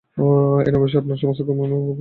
এই 0.65 0.71
নববর্ষে 0.73 0.97
আপনার 0.97 1.17
সমস্ত 1.17 1.41
কামনা 1.41 1.57
পূর্ণ 1.59 1.73
হউক। 1.75 1.89